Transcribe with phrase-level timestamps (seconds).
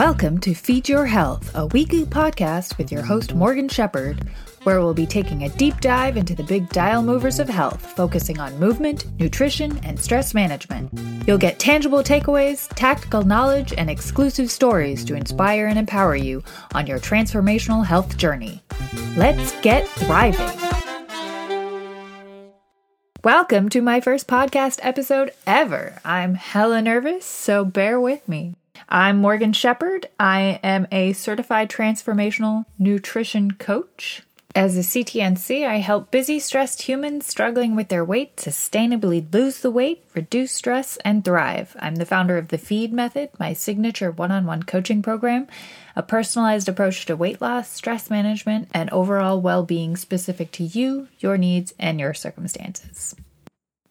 [0.00, 4.26] Welcome to Feed Your Health, a weekly podcast with your host Morgan Shepherd,
[4.62, 8.40] where we'll be taking a deep dive into the big dial movers of health, focusing
[8.40, 10.90] on movement, nutrition, and stress management.
[11.26, 16.86] You'll get tangible takeaways, tactical knowledge, and exclusive stories to inspire and empower you on
[16.86, 18.62] your transformational health journey.
[19.18, 20.58] Let's get thriving.
[23.22, 26.00] Welcome to my first podcast episode ever.
[26.06, 28.54] I'm hella nervous, so bear with me.
[28.88, 30.08] I'm Morgan Shepherd.
[30.18, 34.22] I am a certified transformational nutrition coach.
[34.52, 39.70] As a CTNC, I help busy, stressed humans struggling with their weight sustainably lose the
[39.70, 41.76] weight, reduce stress, and thrive.
[41.78, 45.46] I'm the founder of the Feed Method, my signature one on one coaching program,
[45.94, 51.06] a personalized approach to weight loss, stress management, and overall well being specific to you,
[51.20, 53.14] your needs, and your circumstances.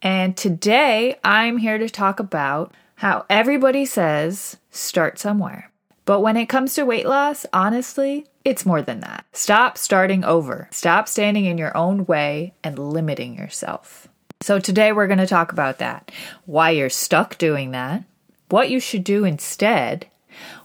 [0.01, 5.71] And today I'm here to talk about how everybody says start somewhere.
[6.03, 9.23] But when it comes to weight loss, honestly, it's more than that.
[9.31, 10.67] Stop starting over.
[10.71, 14.09] Stop standing in your own way and limiting yourself.
[14.41, 16.11] So, today we're going to talk about that
[16.45, 18.03] why you're stuck doing that,
[18.49, 20.07] what you should do instead,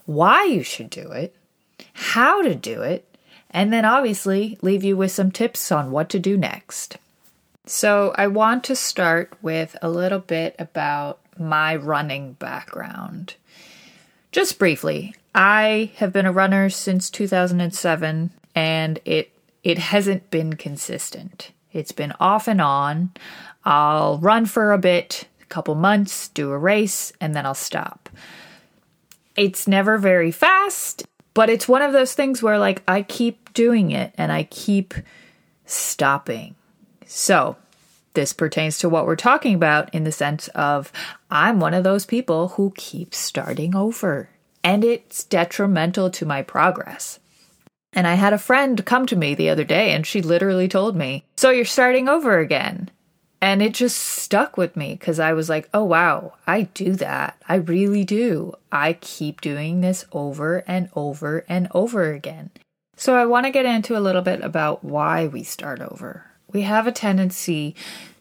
[0.05, 1.33] why you should do it,
[1.93, 3.05] how to do it,
[3.49, 6.97] and then obviously leave you with some tips on what to do next.
[7.65, 13.35] So, I want to start with a little bit about my running background.
[14.31, 19.31] Just briefly, I have been a runner since 2007 and it
[19.63, 21.51] it hasn't been consistent.
[21.73, 23.11] It's been off and on.
[23.65, 28.09] I'll run for a bit, a couple months, do a race, and then I'll stop.
[29.35, 33.91] It's never very fast, but it's one of those things where like I keep doing
[33.91, 34.93] it and I keep
[35.65, 36.55] stopping.
[37.05, 37.55] So,
[38.15, 40.91] this pertains to what we're talking about in the sense of
[41.29, 44.29] I'm one of those people who keeps starting over,
[44.63, 47.19] and it's detrimental to my progress.
[47.93, 50.95] And I had a friend come to me the other day, and she literally told
[50.95, 52.89] me, So you're starting over again.
[53.41, 57.37] And it just stuck with me because I was like, oh, wow, I do that.
[57.47, 58.55] I really do.
[58.71, 62.49] I keep doing this over and over and over again.
[62.97, 66.61] So I want to get into a little bit about why we start over we
[66.61, 67.75] have a tendency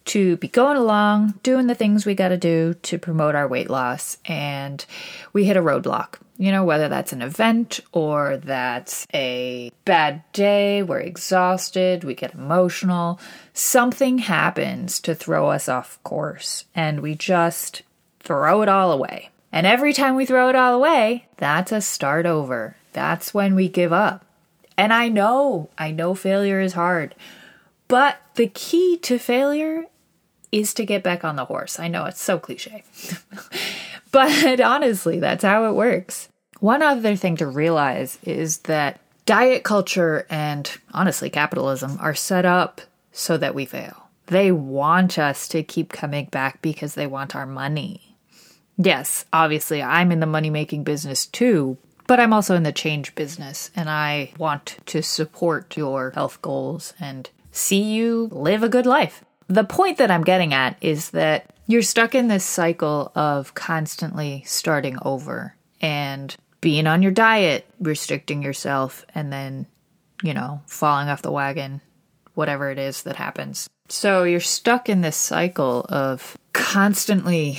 [0.06, 3.70] to be going along, doing the things we got to do to promote our weight
[3.70, 4.84] loss, and
[5.32, 6.16] we hit a roadblock.
[6.36, 12.34] You know, whether that's an event or that's a bad day, we're exhausted, we get
[12.34, 13.20] emotional,
[13.52, 17.82] something happens to throw us off course, and we just
[18.18, 19.30] throw it all away.
[19.52, 22.74] And every time we throw it all away, that's a start over.
[22.92, 24.26] That's when we give up.
[24.76, 27.14] And I know, I know failure is hard.
[27.94, 29.84] But the key to failure
[30.50, 31.78] is to get back on the horse.
[31.78, 32.82] I know it's so cliche.
[34.10, 36.28] but honestly, that's how it works.
[36.58, 42.80] One other thing to realize is that diet culture and honestly capitalism are set up
[43.12, 44.08] so that we fail.
[44.26, 48.16] They want us to keep coming back because they want our money.
[48.76, 51.78] Yes, obviously, I'm in the money making business too,
[52.08, 56.92] but I'm also in the change business and I want to support your health goals
[56.98, 59.24] and see you live a good life.
[59.48, 64.42] The point that I'm getting at is that you're stuck in this cycle of constantly
[64.46, 69.66] starting over and being on your diet, restricting yourself, and then,
[70.22, 71.80] you know, falling off the wagon,
[72.34, 73.68] whatever it is that happens.
[73.88, 77.58] So you're stuck in this cycle of constantly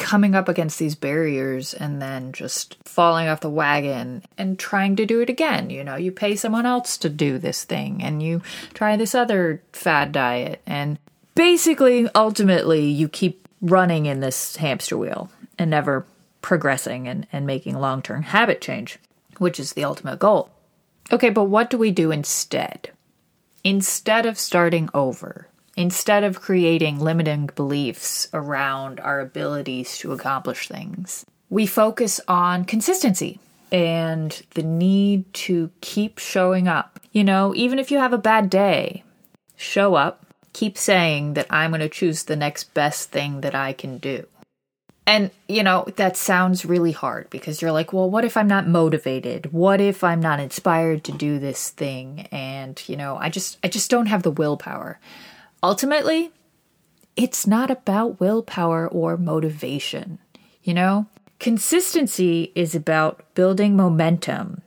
[0.00, 5.04] coming up against these barriers and then just falling off the wagon and trying to
[5.04, 5.68] do it again.
[5.68, 8.40] You know, you pay someone else to do this thing and you
[8.72, 10.62] try this other fad diet.
[10.66, 10.98] And
[11.34, 16.06] basically, ultimately, you keep running in this hamster wheel and never
[16.40, 18.98] progressing and, and making long term habit change,
[19.36, 20.50] which is the ultimate goal.
[21.12, 22.90] Okay, but what do we do instead?
[23.62, 25.46] Instead of starting over,
[25.80, 31.24] instead of creating limiting beliefs around our abilities to accomplish things.
[31.48, 33.40] We focus on consistency
[33.72, 37.00] and the need to keep showing up.
[37.12, 39.04] You know, even if you have a bad day,
[39.56, 43.72] show up, keep saying that I'm going to choose the next best thing that I
[43.72, 44.26] can do.
[45.06, 48.68] And, you know, that sounds really hard because you're like, well, what if I'm not
[48.68, 49.50] motivated?
[49.50, 52.28] What if I'm not inspired to do this thing?
[52.30, 55.00] And, you know, I just I just don't have the willpower.
[55.62, 56.30] Ultimately,
[57.16, 60.18] it's not about willpower or motivation,
[60.62, 61.06] you know?
[61.38, 64.62] Consistency is about building momentum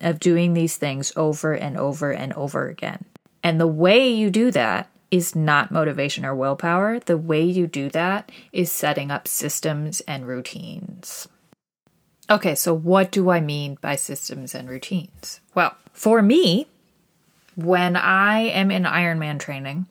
[0.00, 3.04] of doing these things over and over and over again.
[3.42, 7.00] And the way you do that is not motivation or willpower.
[7.00, 11.28] The way you do that is setting up systems and routines.
[12.30, 15.40] Okay, so what do I mean by systems and routines?
[15.54, 16.68] Well, for me,
[17.56, 19.86] when I am in Ironman training,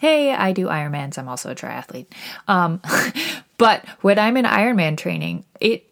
[0.00, 2.06] hey, I do Ironmans, I'm also a triathlete.
[2.48, 2.80] Um,
[3.58, 5.86] but when I'm in Ironman training, it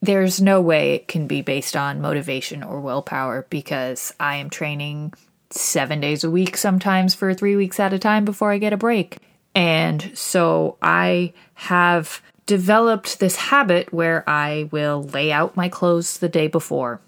[0.00, 5.14] there's no way it can be based on motivation or willpower because I am training
[5.50, 8.76] seven days a week, sometimes for three weeks at a time before I get a
[8.76, 9.18] break.
[9.54, 16.28] And so I have developed this habit where I will lay out my clothes the
[16.28, 17.00] day before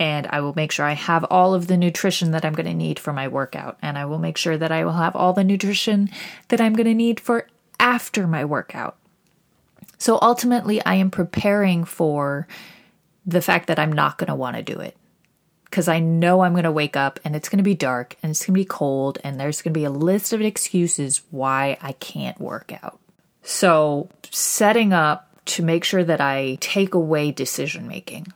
[0.00, 2.74] and I will make sure I have all of the nutrition that I'm going to
[2.74, 3.76] need for my workout.
[3.82, 6.08] And I will make sure that I will have all the nutrition
[6.48, 7.46] that I'm going to need for
[7.78, 8.96] after my workout.
[9.98, 12.48] So ultimately, I am preparing for
[13.26, 14.96] the fact that I'm not going to want to do it
[15.66, 18.30] because I know I'm going to wake up and it's going to be dark and
[18.30, 21.76] it's going to be cold and there's going to be a list of excuses why
[21.82, 22.98] I can't work out.
[23.42, 28.32] So, setting up to make sure that I take away decision making.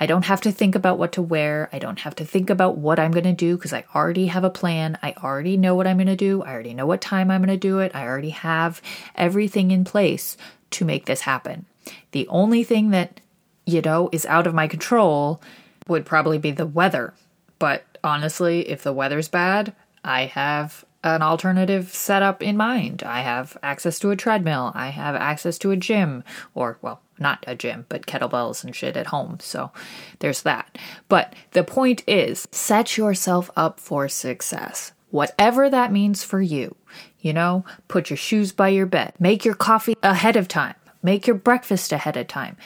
[0.00, 1.68] I don't have to think about what to wear.
[1.72, 4.44] I don't have to think about what I'm going to do because I already have
[4.44, 4.98] a plan.
[5.02, 6.42] I already know what I'm going to do.
[6.42, 7.94] I already know what time I'm going to do it.
[7.94, 8.80] I already have
[9.14, 10.38] everything in place
[10.70, 11.66] to make this happen.
[12.12, 13.20] The only thing that,
[13.66, 15.42] you know, is out of my control
[15.86, 17.12] would probably be the weather.
[17.58, 23.02] But honestly, if the weather's bad, I have an alternative setup in mind.
[23.02, 24.72] I have access to a treadmill.
[24.74, 26.24] I have access to a gym,
[26.54, 29.38] or, well, not a gym, but kettlebells and shit at home.
[29.40, 29.70] So
[30.18, 30.76] there's that.
[31.08, 34.92] But the point is set yourself up for success.
[35.10, 36.76] Whatever that means for you.
[37.20, 41.26] You know, put your shoes by your bed, make your coffee ahead of time, make
[41.26, 42.56] your breakfast ahead of time.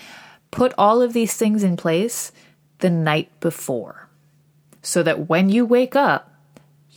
[0.53, 2.31] Put all of these things in place
[2.79, 4.09] the night before
[4.83, 6.34] so that when you wake up,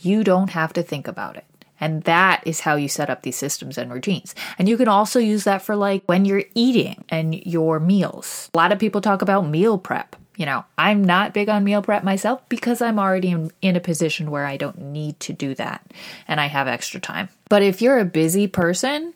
[0.04, 1.44] you don't have to think about it.
[1.80, 4.34] And that is how you set up these systems and routines.
[4.58, 8.50] And you can also use that for like when you're eating and your meals.
[8.54, 10.16] A lot of people talk about meal prep.
[10.36, 13.80] You know, I'm not big on meal prep myself because I'm already in, in, a
[13.80, 15.92] position where I don't need to do that
[16.28, 17.28] and I have extra time.
[17.48, 19.14] But if you're a busy person,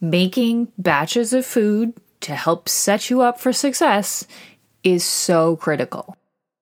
[0.00, 4.26] making batches of food to help set you up for success
[4.84, 6.16] is so critical.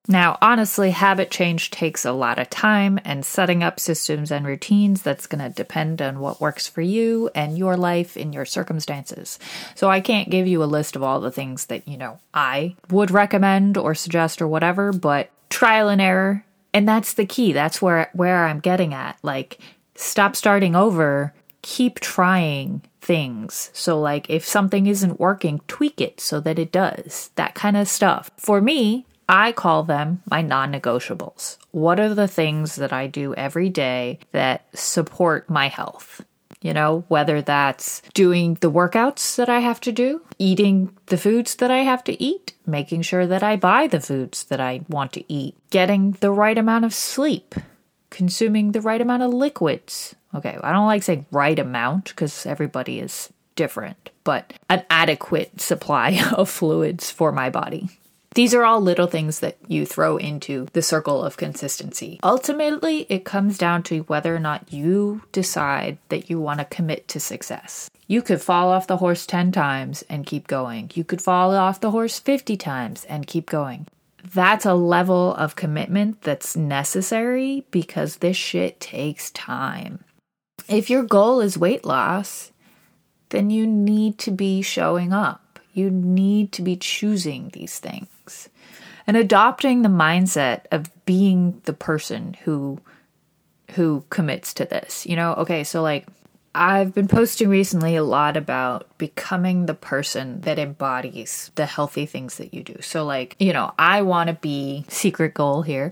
[0.07, 5.03] Now, honestly, habit change takes a lot of time, and setting up systems and routines
[5.03, 9.37] that's going to depend on what works for you and your life and your circumstances.
[9.75, 12.75] So, I can't give you a list of all the things that, you know, I
[12.89, 16.45] would recommend or suggest or whatever, but trial and error.
[16.73, 17.51] And that's the key.
[17.51, 19.17] That's where, where I'm getting at.
[19.21, 19.59] Like,
[19.93, 23.69] stop starting over, keep trying things.
[23.73, 27.29] So, like, if something isn't working, tweak it so that it does.
[27.35, 28.31] That kind of stuff.
[28.37, 31.57] For me, I call them my non negotiables.
[31.71, 36.25] What are the things that I do every day that support my health?
[36.61, 41.55] You know, whether that's doing the workouts that I have to do, eating the foods
[41.55, 45.13] that I have to eat, making sure that I buy the foods that I want
[45.13, 47.55] to eat, getting the right amount of sleep,
[48.09, 50.13] consuming the right amount of liquids.
[50.35, 56.21] Okay, I don't like saying right amount because everybody is different, but an adequate supply
[56.33, 57.89] of fluids for my body.
[58.33, 62.17] These are all little things that you throw into the circle of consistency.
[62.23, 67.09] Ultimately, it comes down to whether or not you decide that you want to commit
[67.09, 67.89] to success.
[68.07, 70.91] You could fall off the horse 10 times and keep going.
[70.93, 73.87] You could fall off the horse 50 times and keep going.
[74.23, 80.05] That's a level of commitment that's necessary because this shit takes time.
[80.69, 82.53] If your goal is weight loss,
[83.27, 85.59] then you need to be showing up.
[85.73, 88.07] You need to be choosing these things
[89.11, 92.79] and adopting the mindset of being the person who
[93.71, 95.05] who commits to this.
[95.05, 96.07] You know, okay, so like
[96.55, 102.37] I've been posting recently a lot about becoming the person that embodies the healthy things
[102.37, 102.77] that you do.
[102.79, 105.91] So like, you know, I want to be secret goal here.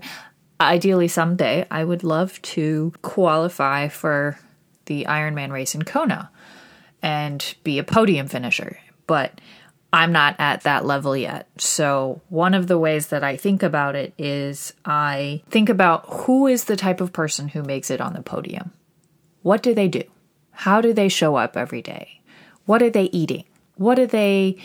[0.58, 4.38] Ideally someday I would love to qualify for
[4.86, 6.30] the Ironman race in Kona
[7.02, 8.78] and be a podium finisher.
[9.06, 9.42] But
[9.92, 11.48] I'm not at that level yet.
[11.58, 16.46] So, one of the ways that I think about it is I think about who
[16.46, 18.72] is the type of person who makes it on the podium.
[19.42, 20.04] What do they do?
[20.52, 22.20] How do they show up every day?
[22.66, 23.44] What are they eating?
[23.76, 24.58] What are they,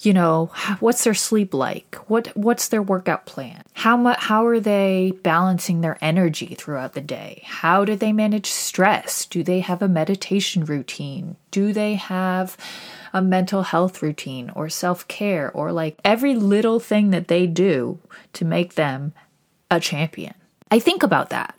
[0.00, 1.96] you know, what's their sleep like?
[2.06, 3.62] What what's their workout plan?
[3.74, 7.42] How much how are they balancing their energy throughout the day?
[7.44, 9.26] How do they manage stress?
[9.26, 11.36] Do they have a meditation routine?
[11.50, 12.56] Do they have
[13.12, 17.98] a mental health routine or self care or like every little thing that they do
[18.34, 19.12] to make them
[19.70, 20.34] a champion.
[20.70, 21.54] I think about that.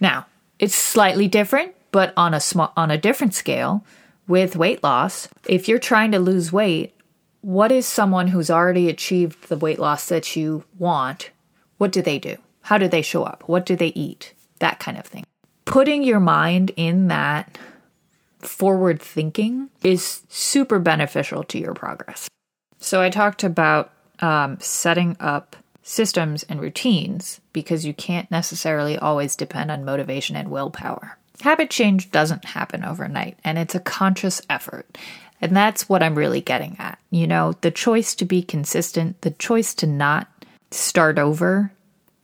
[0.00, 0.26] Now,
[0.58, 3.84] it's slightly different, but on a small on a different scale
[4.26, 5.28] with weight loss.
[5.46, 6.93] If you're trying to lose weight,
[7.44, 11.30] what is someone who's already achieved the weight loss that you want?
[11.76, 12.38] What do they do?
[12.62, 13.44] How do they show up?
[13.46, 14.32] What do they eat?
[14.60, 15.26] That kind of thing.
[15.66, 17.58] Putting your mind in that
[18.38, 22.30] forward thinking is super beneficial to your progress.
[22.78, 29.36] So, I talked about um, setting up systems and routines because you can't necessarily always
[29.36, 31.18] depend on motivation and willpower.
[31.40, 34.96] Habit change doesn't happen overnight, and it's a conscious effort.
[35.44, 36.98] And that's what I'm really getting at.
[37.10, 40.26] You know, the choice to be consistent, the choice to not
[40.70, 41.70] start over,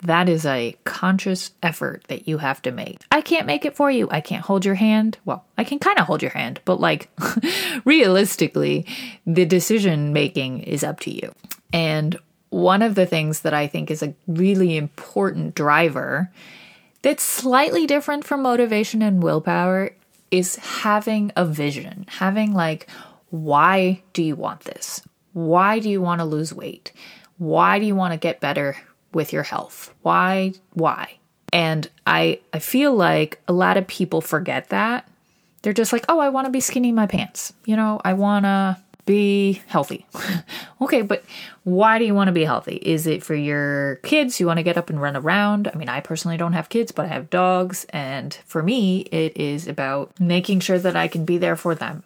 [0.00, 2.96] that is a conscious effort that you have to make.
[3.12, 4.08] I can't make it for you.
[4.10, 5.18] I can't hold your hand.
[5.26, 7.10] Well, I can kind of hold your hand, but like
[7.84, 8.86] realistically,
[9.26, 11.34] the decision making is up to you.
[11.74, 16.30] And one of the things that I think is a really important driver
[17.02, 19.90] that's slightly different from motivation and willpower
[20.30, 22.88] is having a vision, having like,
[23.30, 25.02] why do you want this?
[25.32, 26.92] Why do you want to lose weight?
[27.38, 28.76] Why do you want to get better
[29.12, 29.94] with your health?
[30.02, 30.52] Why?
[30.74, 31.18] Why?
[31.52, 35.08] And I I feel like a lot of people forget that.
[35.62, 38.14] They're just like, "Oh, I want to be skinny in my pants." You know, I
[38.14, 40.06] want to be healthy.
[40.80, 41.24] okay, but
[41.64, 42.76] why do you want to be healthy?
[42.76, 44.38] Is it for your kids?
[44.38, 45.68] You want to get up and run around?
[45.72, 47.86] I mean, I personally don't have kids, but I have dogs.
[47.90, 52.04] And for me, it is about making sure that I can be there for them.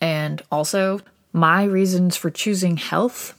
[0.00, 1.00] And also,
[1.32, 3.34] my reasons for choosing health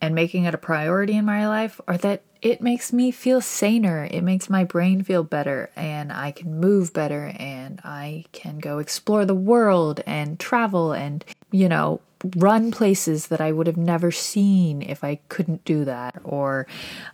[0.00, 4.06] and making it a priority in my life are that it makes me feel saner.
[4.10, 8.78] It makes my brain feel better, and I can move better, and I can go
[8.78, 12.02] explore the world and travel and, you know,
[12.36, 16.16] run places that I would have never seen if I couldn't do that.
[16.22, 16.66] Or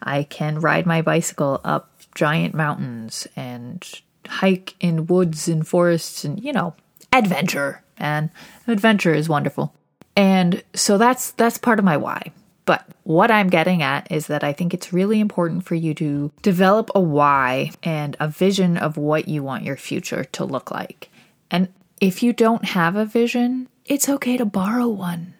[0.02, 3.88] I can ride my bicycle up giant mountains and
[4.26, 6.74] hike in woods and forests and, you know,
[7.12, 7.82] adventure.
[8.00, 8.30] And
[8.66, 9.74] adventure is wonderful.
[10.16, 12.32] And so that's that's part of my why.
[12.64, 16.30] But what I'm getting at is that I think it's really important for you to
[16.42, 21.08] develop a why and a vision of what you want your future to look like.
[21.50, 21.68] And
[22.00, 25.34] if you don't have a vision, it's okay to borrow one.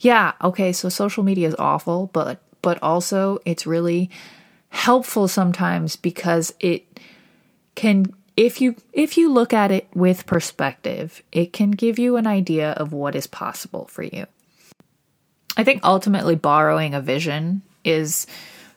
[0.00, 4.10] Yeah, okay, so social media is awful, but but also it's really
[4.70, 6.98] helpful sometimes because it
[7.74, 12.26] can if you if you look at it with perspective, it can give you an
[12.26, 14.26] idea of what is possible for you.
[15.56, 18.26] I think ultimately borrowing a vision is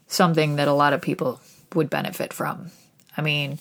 [0.07, 1.39] something that a lot of people
[1.73, 2.71] would benefit from.
[3.17, 3.59] I mean,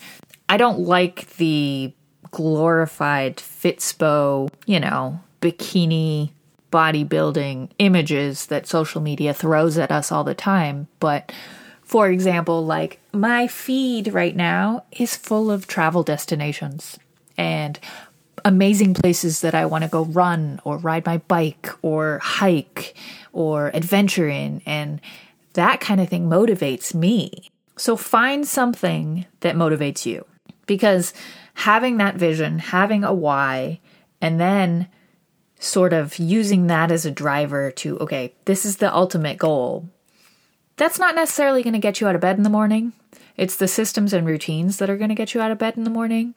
[0.49, 1.93] I don't like the
[2.31, 6.31] glorified Fitspo, you know, bikini
[6.73, 10.89] bodybuilding images that social media throws at us all the time.
[10.99, 11.33] But
[11.85, 16.99] for example, like my feed right now is full of travel destinations
[17.37, 17.79] and
[18.45, 22.95] amazing places that I want to go run or ride my bike or hike
[23.33, 24.63] or adventure in.
[24.67, 25.01] And
[25.53, 27.51] that kind of thing motivates me.
[27.77, 30.25] So find something that motivates you
[30.67, 31.13] because
[31.55, 33.81] having that vision, having a why,
[34.21, 34.89] and then
[35.59, 39.89] sort of using that as a driver to, okay, this is the ultimate goal.
[40.77, 42.93] That's not necessarily going to get you out of bed in the morning.
[43.37, 45.85] It's the systems and routines that are going to get you out of bed in
[45.85, 46.35] the morning.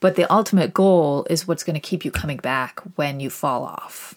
[0.00, 3.64] But the ultimate goal is what's going to keep you coming back when you fall
[3.64, 4.14] off.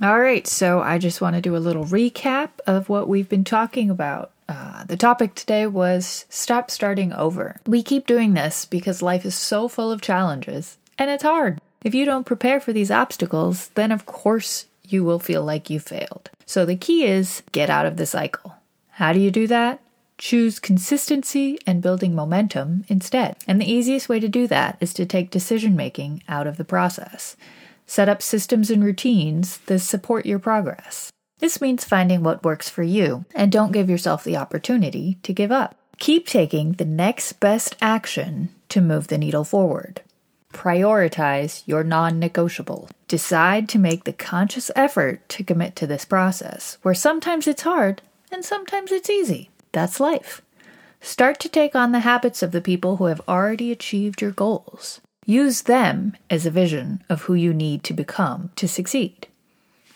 [0.00, 3.44] All right, so I just want to do a little recap of what we've been
[3.44, 4.30] talking about.
[4.48, 7.60] Uh, the topic today was stop starting over.
[7.66, 11.60] We keep doing this because life is so full of challenges and it's hard.
[11.84, 15.80] If you don't prepare for these obstacles, then of course you will feel like you
[15.80, 16.30] failed.
[16.46, 18.57] So the key is get out of the cycle.
[18.98, 19.80] How do you do that?
[20.18, 23.36] Choose consistency and building momentum instead.
[23.46, 26.64] And the easiest way to do that is to take decision making out of the
[26.64, 27.36] process.
[27.86, 31.12] Set up systems and routines that support your progress.
[31.38, 35.52] This means finding what works for you and don't give yourself the opportunity to give
[35.52, 35.76] up.
[36.00, 40.00] Keep taking the next best action to move the needle forward.
[40.52, 42.88] Prioritize your non negotiable.
[43.06, 48.02] Decide to make the conscious effort to commit to this process, where sometimes it's hard
[48.30, 49.50] and sometimes it's easy.
[49.72, 50.42] That's life.
[51.00, 55.00] Start to take on the habits of the people who have already achieved your goals.
[55.24, 59.28] Use them as a vision of who you need to become to succeed.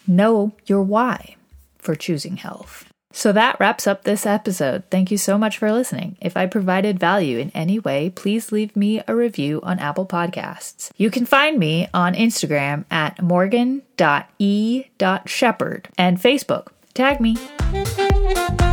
[0.07, 1.37] Know your why
[1.79, 2.89] for choosing health.
[3.12, 4.85] So that wraps up this episode.
[4.91, 6.17] Thank you so much for listening.
[6.21, 10.91] If I provided value in any way, please leave me a review on Apple Podcasts.
[10.97, 16.69] You can find me on Instagram at morgan.e.shepherd and Facebook.
[16.95, 17.37] Tag me
[18.35, 18.72] you